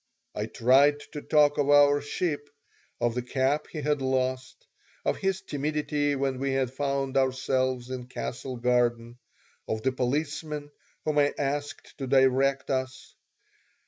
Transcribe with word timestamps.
I 0.33 0.47
tried 0.47 0.99
to 1.11 1.21
talk 1.21 1.59
of 1.59 1.69
our 1.69 2.01
ship, 2.01 2.49
of 2.99 3.13
the 3.13 3.21
cap 3.21 3.67
he 3.71 3.81
had 3.81 4.01
lost, 4.01 4.65
of 5.05 5.17
his 5.17 5.41
timidity 5.43 6.15
when 6.15 6.39
we 6.39 6.53
had 6.53 6.73
found 6.73 7.17
ourselves 7.17 7.91
in 7.91 8.07
Castle 8.07 8.57
Garden, 8.57 9.19
of 9.67 9.83
the 9.83 9.91
policeman 9.91 10.71
whom 11.05 11.19
I 11.19 11.35
asked 11.37 11.95
to 11.99 12.07
direct 12.07 12.71
us. 12.71 13.13